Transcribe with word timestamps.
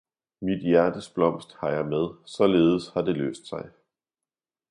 mit 0.41 0.63
Hjertes 0.63 1.09
Blomst 1.13 1.55
har 1.59 1.69
jeg 1.69 1.85
med, 1.85 2.09
saaledes 2.25 2.87
har 2.93 3.01
det 3.01 3.17
løst 3.17 3.47
sig. 3.47 3.69